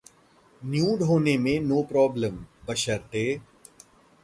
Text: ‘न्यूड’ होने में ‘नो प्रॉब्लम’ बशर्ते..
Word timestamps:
‘न्यूड’ 0.61 1.01
होने 1.09 1.37
में 1.43 1.59
‘नो 1.67 1.81
प्रॉब्लम’ 1.91 2.41
बशर्ते.. 2.69 3.25